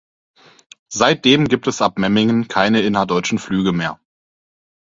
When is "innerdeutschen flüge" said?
2.81-3.71